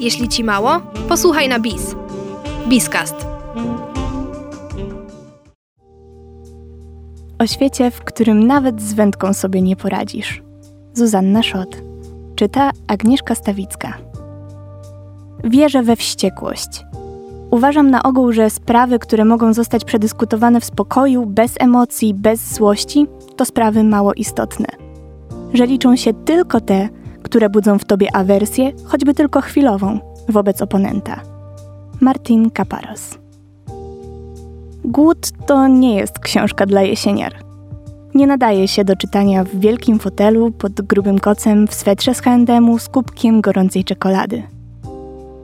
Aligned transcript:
Jeśli 0.00 0.28
ci 0.28 0.44
mało, 0.44 0.80
posłuchaj 1.08 1.48
na 1.48 1.60
BIS. 1.60 1.94
BIScast. 2.68 3.26
O 7.38 7.46
świecie, 7.46 7.90
w 7.90 8.00
którym 8.00 8.46
nawet 8.46 8.82
z 8.82 8.92
wędką 8.92 9.32
sobie 9.32 9.62
nie 9.62 9.76
poradzisz. 9.76 10.42
Zuzanna 10.94 11.42
Szot. 11.42 11.82
Czyta 12.36 12.70
Agnieszka 12.86 13.34
Stawicka. 13.34 13.92
Wierzę 15.44 15.82
we 15.82 15.96
wściekłość. 15.96 16.84
Uważam 17.50 17.90
na 17.90 18.02
ogół, 18.02 18.32
że 18.32 18.50
sprawy, 18.50 18.98
które 18.98 19.24
mogą 19.24 19.52
zostać 19.52 19.84
przedyskutowane 19.84 20.60
w 20.60 20.64
spokoju, 20.64 21.26
bez 21.26 21.54
emocji, 21.60 22.14
bez 22.14 22.54
złości, 22.54 23.06
to 23.36 23.44
sprawy 23.44 23.84
mało 23.84 24.14
istotne. 24.14 24.66
Że 25.54 25.66
liczą 25.66 25.96
się 25.96 26.14
tylko 26.14 26.60
te, 26.60 26.88
które 27.28 27.50
budzą 27.50 27.78
w 27.78 27.84
tobie 27.84 28.16
awersję, 28.16 28.72
choćby 28.84 29.14
tylko 29.14 29.40
chwilową, 29.40 29.98
wobec 30.28 30.62
oponenta. 30.62 31.20
Martin 32.00 32.50
Kaparos. 32.50 33.18
Głód 34.84 35.30
to 35.46 35.68
nie 35.68 35.96
jest 35.96 36.18
książka 36.18 36.66
dla 36.66 36.82
jesieniar. 36.82 37.34
Nie 38.14 38.26
nadaje 38.26 38.68
się 38.68 38.84
do 38.84 38.96
czytania 38.96 39.44
w 39.44 39.56
wielkim 39.56 39.98
fotelu 39.98 40.50
pod 40.50 40.72
grubym 40.72 41.18
kocem 41.18 41.68
w 41.68 41.74
swetrze 41.74 42.14
z 42.14 42.20
H&M 42.20 42.78
z 42.78 42.88
kubkiem 42.88 43.40
gorącej 43.40 43.84
czekolady. 43.84 44.42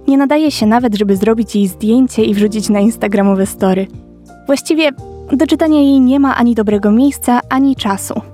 Nie 0.08 0.18
nadaje 0.18 0.50
się 0.50 0.66
nawet, 0.66 0.94
żeby 0.94 1.16
zrobić 1.16 1.56
jej 1.56 1.68
zdjęcie 1.68 2.24
i 2.24 2.34
wrzucić 2.34 2.68
na 2.68 2.80
instagramowe 2.80 3.46
story. 3.46 3.86
Właściwie 4.46 4.90
do 5.32 5.46
czytania 5.46 5.80
jej 5.80 6.00
nie 6.00 6.20
ma 6.20 6.36
ani 6.36 6.54
dobrego 6.54 6.90
miejsca, 6.90 7.40
ani 7.48 7.76
czasu. 7.76 8.33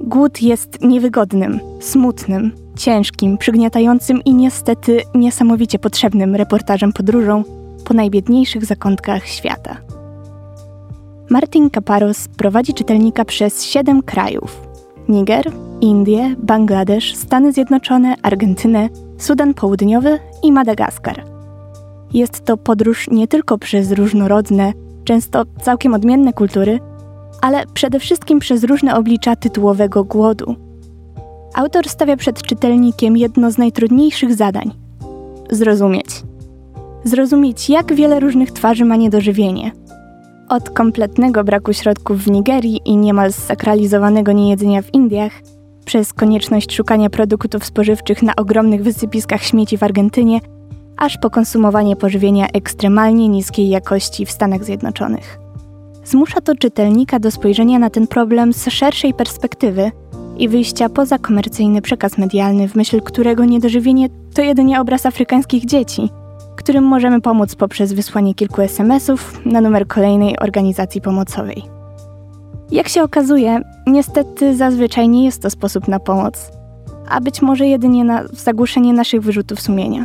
Głód 0.00 0.42
jest 0.42 0.80
niewygodnym, 0.82 1.60
smutnym, 1.80 2.52
ciężkim, 2.76 3.38
przygniatającym 3.38 4.20
i 4.24 4.34
niestety 4.34 5.00
niesamowicie 5.14 5.78
potrzebnym 5.78 6.34
reportażem 6.34 6.92
podróżą 6.92 7.44
po 7.84 7.94
najbiedniejszych 7.94 8.64
zakątkach 8.64 9.26
świata. 9.26 9.76
Martin 11.30 11.70
Kaparos 11.70 12.28
prowadzi 12.28 12.74
czytelnika 12.74 13.24
przez 13.24 13.64
siedem 13.64 14.02
krajów: 14.02 14.60
Niger, 15.08 15.52
Indie, 15.80 16.36
Bangladesz, 16.38 17.16
Stany 17.16 17.52
Zjednoczone, 17.52 18.14
Argentynę, 18.22 18.88
Sudan 19.18 19.54
Południowy 19.54 20.18
i 20.42 20.52
Madagaskar. 20.52 21.24
Jest 22.12 22.44
to 22.44 22.56
podróż 22.56 23.10
nie 23.10 23.28
tylko 23.28 23.58
przez 23.58 23.92
różnorodne, 23.92 24.72
często 25.04 25.44
całkiem 25.62 25.94
odmienne 25.94 26.32
kultury, 26.32 26.78
ale 27.40 27.64
przede 27.74 28.00
wszystkim 28.00 28.38
przez 28.38 28.64
różne 28.64 28.96
oblicza 28.96 29.36
tytułowego 29.36 30.04
głodu. 30.04 30.54
Autor 31.54 31.88
stawia 31.88 32.16
przed 32.16 32.42
czytelnikiem 32.42 33.16
jedno 33.16 33.50
z 33.50 33.58
najtrudniejszych 33.58 34.34
zadań 34.34 34.70
zrozumieć. 35.50 36.22
Zrozumieć, 37.04 37.70
jak 37.70 37.94
wiele 37.94 38.20
różnych 38.20 38.52
twarzy 38.52 38.84
ma 38.84 38.96
niedożywienie. 38.96 39.72
Od 40.48 40.70
kompletnego 40.70 41.44
braku 41.44 41.72
środków 41.72 42.18
w 42.18 42.30
Nigerii 42.30 42.80
i 42.84 42.96
niemal 42.96 43.32
sakralizowanego 43.32 44.32
niejedzenia 44.32 44.82
w 44.82 44.94
Indiach, 44.94 45.32
przez 45.84 46.12
konieczność 46.12 46.74
szukania 46.74 47.10
produktów 47.10 47.64
spożywczych 47.64 48.22
na 48.22 48.36
ogromnych 48.36 48.82
wysypiskach 48.82 49.42
śmieci 49.42 49.78
w 49.78 49.82
Argentynie, 49.82 50.40
aż 50.96 51.18
po 51.18 51.30
konsumowanie 51.30 51.96
pożywienia 51.96 52.46
ekstremalnie 52.46 53.28
niskiej 53.28 53.68
jakości 53.68 54.26
w 54.26 54.30
Stanach 54.30 54.64
Zjednoczonych. 54.64 55.39
Zmusza 56.10 56.40
to 56.40 56.54
czytelnika 56.54 57.18
do 57.18 57.30
spojrzenia 57.30 57.78
na 57.78 57.90
ten 57.90 58.06
problem 58.06 58.52
z 58.52 58.68
szerszej 58.68 59.14
perspektywy 59.14 59.90
i 60.38 60.48
wyjścia 60.48 60.88
poza 60.88 61.18
komercyjny 61.18 61.82
przekaz 61.82 62.18
medialny, 62.18 62.68
w 62.68 62.74
myśl 62.74 63.00
którego 63.00 63.44
niedożywienie 63.44 64.08
to 64.34 64.42
jedynie 64.42 64.80
obraz 64.80 65.06
afrykańskich 65.06 65.64
dzieci, 65.64 66.08
którym 66.56 66.84
możemy 66.84 67.20
pomóc 67.20 67.54
poprzez 67.54 67.92
wysłanie 67.92 68.34
kilku 68.34 68.62
SMS-ów 68.62 69.40
na 69.46 69.60
numer 69.60 69.86
kolejnej 69.86 70.38
organizacji 70.38 71.00
pomocowej. 71.00 71.62
Jak 72.70 72.88
się 72.88 73.02
okazuje, 73.02 73.60
niestety 73.86 74.56
zazwyczaj 74.56 75.08
nie 75.08 75.24
jest 75.24 75.42
to 75.42 75.50
sposób 75.50 75.88
na 75.88 76.00
pomoc, 76.00 76.50
a 77.08 77.20
być 77.20 77.42
może 77.42 77.66
jedynie 77.66 78.04
na 78.04 78.24
zagłuszenie 78.32 78.92
naszych 78.92 79.20
wyrzutów 79.20 79.60
sumienia. 79.60 80.04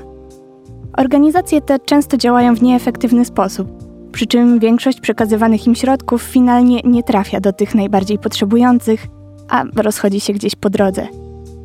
Organizacje 0.98 1.62
te 1.62 1.80
często 1.80 2.18
działają 2.18 2.56
w 2.56 2.62
nieefektywny 2.62 3.26
sposób, 3.26 3.85
przy 4.16 4.28
czym 4.28 4.60
większość 4.60 5.02
przekazywanych 5.02 5.68
im 5.68 5.76
środków 5.76 6.22
finalnie 6.22 6.80
nie 6.84 7.04
trafia 7.04 7.40
do 7.40 7.54
tych 7.54 7.76
najbardziej 7.76 8.20
potrzebujących, 8.20 9.08
a 9.50 9.64
rozchodzi 9.76 10.20
się 10.20 10.34
gdzieś 10.34 10.56
po 10.56 10.70
drodze. 10.70 11.08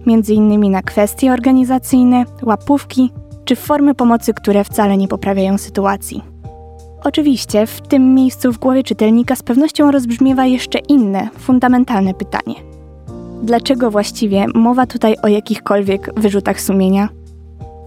Między 0.07 0.35
innymi 0.35 0.71
na 0.71 0.83
kwestie 0.83 1.33
organizacyjne, 1.33 2.25
łapówki 2.43 3.11
czy 3.45 3.57
formy 3.57 3.95
pomocy, 3.95 4.35
które 4.35 4.65
wcale 4.65 4.97
nie 4.97 5.09
poprawiają 5.09 5.59
sytuacji. 5.59 6.23
Oczywiście 7.05 7.67
w 7.67 7.81
tym 7.81 8.15
miejscu 8.15 8.53
w 8.53 8.59
głowie 8.59 8.83
czytelnika 8.83 9.37
z 9.37 9.43
pewnością 9.43 9.91
rozbrzmiewa 9.91 10.47
jeszcze 10.47 10.79
inne, 10.79 11.29
fundamentalne 11.39 12.15
pytanie. 12.15 12.55
Dlaczego 13.43 13.91
właściwie 13.91 14.47
mowa 14.55 14.87
tutaj 14.87 15.17
o 15.23 15.29
jakichkolwiek 15.29 16.21
wyrzutach 16.21 16.61
sumienia? 16.61 17.09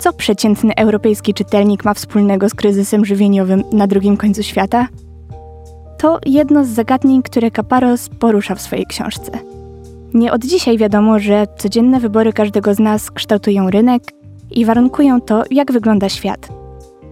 Co 0.03 0.13
przeciętny 0.13 0.75
europejski 0.75 1.33
czytelnik 1.33 1.85
ma 1.85 1.93
wspólnego 1.93 2.49
z 2.49 2.53
kryzysem 2.53 3.05
żywieniowym 3.05 3.63
na 3.71 3.87
drugim 3.87 4.17
końcu 4.17 4.43
świata? 4.43 4.87
To 5.97 6.19
jedno 6.25 6.65
z 6.65 6.67
zagadnień, 6.67 7.23
które 7.23 7.51
Kaparos 7.51 8.09
porusza 8.09 8.55
w 8.55 8.61
swojej 8.61 8.85
książce. 8.85 9.31
Nie 10.13 10.31
od 10.31 10.45
dzisiaj 10.45 10.77
wiadomo, 10.77 11.19
że 11.19 11.47
codzienne 11.57 11.99
wybory 11.99 12.33
każdego 12.33 12.73
z 12.73 12.79
nas 12.79 13.11
kształtują 13.11 13.69
rynek 13.69 14.03
i 14.51 14.65
warunkują 14.65 15.21
to, 15.21 15.43
jak 15.51 15.71
wygląda 15.71 16.09
świat. 16.09 16.49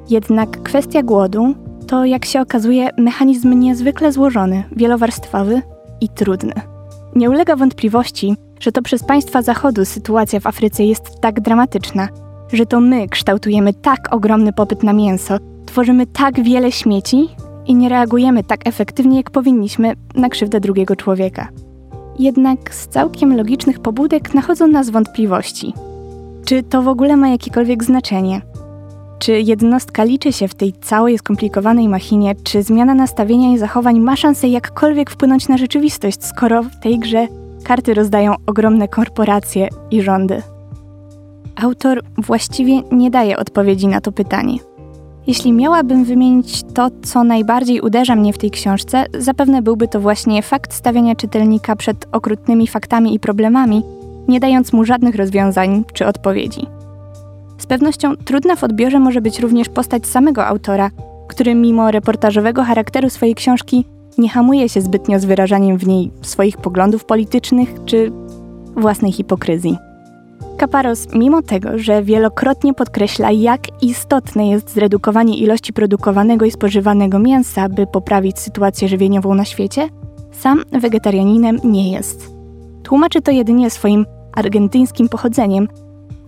Jednak 0.09 0.63
kwestia 0.63 1.03
głodu 1.03 1.55
to, 1.87 2.05
jak 2.05 2.25
się 2.25 2.41
okazuje, 2.41 2.89
mechanizm 2.97 3.59
niezwykle 3.59 4.11
złożony, 4.11 4.63
wielowarstwowy 4.75 5.61
i 6.01 6.09
trudny. 6.09 6.53
Nie 7.15 7.29
ulega 7.29 7.55
wątpliwości, 7.55 8.35
że 8.59 8.71
to 8.71 8.81
przez 8.81 9.03
państwa 9.03 9.41
Zachodu 9.41 9.85
sytuacja 9.85 10.39
w 10.39 10.47
Afryce 10.47 10.83
jest 10.83 11.21
tak 11.21 11.41
dramatyczna, 11.41 12.07
że 12.53 12.65
to 12.65 12.79
my 12.79 13.07
kształtujemy 13.07 13.73
tak 13.73 14.07
ogromny 14.11 14.53
popyt 14.53 14.83
na 14.83 14.93
mięso, 14.93 15.37
tworzymy 15.65 16.07
tak 16.07 16.43
wiele 16.43 16.71
śmieci 16.71 17.29
i 17.65 17.75
nie 17.75 17.89
reagujemy 17.89 18.43
tak 18.43 18.67
efektywnie, 18.67 19.17
jak 19.17 19.31
powinniśmy 19.31 19.93
na 20.15 20.29
krzywdę 20.29 20.59
drugiego 20.59 20.95
człowieka. 20.95 21.47
Jednak 22.19 22.73
z 22.73 22.87
całkiem 22.87 23.37
logicznych 23.37 23.79
pobudek 23.79 24.33
nachodzą 24.33 24.67
nas 24.67 24.89
wątpliwości. 24.89 25.73
Czy 26.45 26.63
to 26.63 26.81
w 26.81 26.87
ogóle 26.87 27.17
ma 27.17 27.29
jakiekolwiek 27.29 27.83
znaczenie? 27.83 28.41
Czy 29.19 29.31
jednostka 29.31 30.03
liczy 30.03 30.33
się 30.33 30.47
w 30.47 30.55
tej 30.55 30.73
całej 30.73 31.17
skomplikowanej 31.17 31.89
machinie? 31.89 32.35
Czy 32.43 32.63
zmiana 32.63 32.93
nastawienia 32.93 33.53
i 33.53 33.57
zachowań 33.57 33.99
ma 33.99 34.15
szansę 34.15 34.47
jakkolwiek 34.47 35.09
wpłynąć 35.11 35.47
na 35.47 35.57
rzeczywistość, 35.57 36.23
skoro 36.23 36.63
w 36.63 36.79
tej 36.79 36.99
grze 36.99 37.27
karty 37.63 37.93
rozdają 37.93 38.35
ogromne 38.45 38.87
korporacje 38.87 39.67
i 39.91 40.01
rządy? 40.01 40.41
Autor 41.55 42.01
właściwie 42.17 42.81
nie 42.91 43.11
daje 43.11 43.37
odpowiedzi 43.37 43.87
na 43.87 44.01
to 44.01 44.11
pytanie. 44.11 44.57
Jeśli 45.27 45.53
miałabym 45.53 46.05
wymienić 46.05 46.63
to, 46.73 46.89
co 47.03 47.23
najbardziej 47.23 47.81
uderza 47.81 48.15
mnie 48.15 48.33
w 48.33 48.37
tej 48.37 48.51
książce, 48.51 49.05
zapewne 49.19 49.61
byłby 49.61 49.87
to 49.87 49.99
właśnie 49.99 50.41
fakt 50.41 50.73
stawiania 50.73 51.15
czytelnika 51.15 51.75
przed 51.75 52.07
okrutnymi 52.11 52.67
faktami 52.67 53.15
i 53.15 53.19
problemami, 53.19 53.83
nie 54.27 54.39
dając 54.39 54.73
mu 54.73 54.85
żadnych 54.85 55.15
rozwiązań 55.15 55.83
czy 55.93 56.07
odpowiedzi. 56.07 56.67
Z 57.57 57.65
pewnością 57.65 58.15
trudna 58.15 58.55
w 58.55 58.63
odbiorze 58.63 58.99
może 58.99 59.21
być 59.21 59.39
również 59.39 59.69
postać 59.69 60.07
samego 60.07 60.45
autora, 60.45 60.89
który 61.27 61.55
mimo 61.55 61.91
reportażowego 61.91 62.63
charakteru 62.63 63.09
swojej 63.09 63.35
książki 63.35 63.85
nie 64.17 64.29
hamuje 64.29 64.69
się 64.69 64.81
zbytnio 64.81 65.19
z 65.19 65.25
wyrażaniem 65.25 65.77
w 65.77 65.87
niej 65.87 66.11
swoich 66.21 66.57
poglądów 66.57 67.05
politycznych 67.05 67.69
czy 67.85 68.11
własnej 68.75 69.11
hipokryzji. 69.11 69.90
Kaparos, 70.61 71.07
mimo 71.13 71.41
tego, 71.41 71.77
że 71.77 72.03
wielokrotnie 72.03 72.73
podkreśla, 72.73 73.31
jak 73.31 73.83
istotne 73.83 74.47
jest 74.49 74.69
zredukowanie 74.69 75.37
ilości 75.37 75.73
produkowanego 75.73 76.45
i 76.45 76.51
spożywanego 76.51 77.19
mięsa, 77.19 77.69
by 77.69 77.87
poprawić 77.87 78.39
sytuację 78.39 78.87
żywieniową 78.87 79.33
na 79.33 79.45
świecie, 79.45 79.89
sam 80.31 80.63
wegetarianinem 80.71 81.59
nie 81.63 81.91
jest. 81.91 82.29
Tłumaczy 82.83 83.21
to 83.21 83.31
jedynie 83.31 83.69
swoim 83.69 84.05
argentyńskim 84.35 85.09
pochodzeniem, 85.09 85.67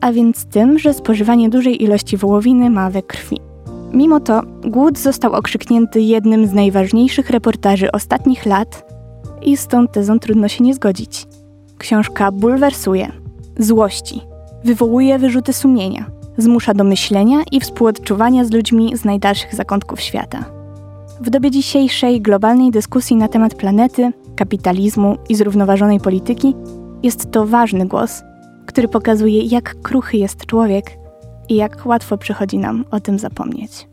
a 0.01 0.12
więc 0.12 0.45
tym, 0.45 0.80
że 0.80 0.94
spożywanie 0.94 1.50
dużej 1.50 1.83
ilości 1.83 2.18
wołowiny 2.18 2.69
ma 2.69 2.89
we 2.89 3.01
krwi. 3.01 3.39
Mimo 3.91 4.19
to 4.19 4.41
głód 4.63 5.00
został 5.00 5.33
okrzyknięty 5.33 6.01
jednym 6.01 6.47
z 6.47 6.53
najważniejszych 6.53 7.30
reportaży 7.30 7.91
ostatnich 7.91 8.45
lat 8.45 8.94
i 9.41 9.57
z 9.57 9.68
tą 9.68 9.88
tezą 9.88 10.19
trudno 10.19 10.47
się 10.47 10.63
nie 10.63 10.74
zgodzić. 10.74 11.25
Książka 11.77 12.31
bulwersuje, 12.31 13.22
złości, 13.59 14.21
wywołuje 14.63 15.19
wyrzuty 15.19 15.53
sumienia, 15.53 16.05
zmusza 16.38 16.73
do 16.73 16.83
myślenia 16.83 17.38
i 17.51 17.59
współodczuwania 17.59 18.45
z 18.45 18.51
ludźmi 18.51 18.97
z 18.97 19.05
najdalszych 19.05 19.55
zakątków 19.55 20.01
świata. 20.01 20.45
W 21.21 21.29
dobie 21.29 21.51
dzisiejszej 21.51 22.21
globalnej 22.21 22.71
dyskusji 22.71 23.15
na 23.15 23.27
temat 23.27 23.55
planety, 23.55 24.11
kapitalizmu 24.35 25.17
i 25.29 25.35
zrównoważonej 25.35 26.00
polityki 26.00 26.55
jest 27.03 27.31
to 27.31 27.45
ważny 27.45 27.85
głos, 27.85 28.23
który 28.65 28.88
pokazuje, 28.88 29.41
jak 29.41 29.81
kruchy 29.81 30.17
jest 30.17 30.45
człowiek 30.45 30.85
i 31.49 31.56
jak 31.56 31.85
łatwo 31.85 32.17
przychodzi 32.17 32.57
nam 32.57 32.85
o 32.91 32.99
tym 32.99 33.19
zapomnieć. 33.19 33.93